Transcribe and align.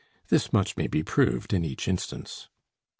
This 0.29 0.51
much 0.51 0.77
may 0.77 0.87
be 0.87 1.03
proved 1.03 1.53
in 1.53 1.63
each 1.63 1.87
instance. 1.87 2.49